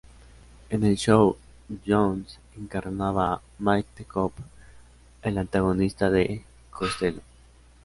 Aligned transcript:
En 0.71 0.83
el 0.83 0.95
show, 0.97 1.37
Jones 1.85 2.39
encarnaba 2.57 3.33
a 3.33 3.41
"Mike 3.59 3.89
the 3.97 4.03
Cop", 4.05 4.33
el 5.21 5.37
antagonista 5.37 6.09
de 6.09 6.43
Costello. 6.71 7.21